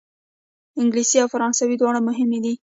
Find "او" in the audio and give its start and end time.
1.23-1.27